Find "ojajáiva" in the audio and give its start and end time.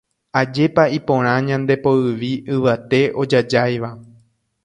3.21-3.89